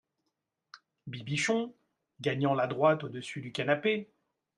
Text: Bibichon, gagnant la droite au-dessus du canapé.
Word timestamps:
Bibichon, 1.05 1.75
gagnant 2.21 2.55
la 2.55 2.65
droite 2.65 3.03
au-dessus 3.03 3.39
du 3.39 3.51
canapé. 3.51 4.09